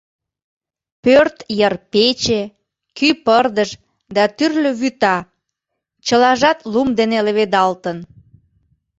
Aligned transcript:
Пӧрт 1.03 1.37
йыр 1.59 1.73
пече, 1.91 2.41
кӱ 2.97 3.07
пырдыж 3.25 3.69
да 4.15 4.23
тӱрлӧ 4.37 4.71
вӱта— 4.79 5.17
чылажат 6.05 6.59
лум 6.71 6.89
дене 6.99 7.17
леведалтын. 7.25 7.97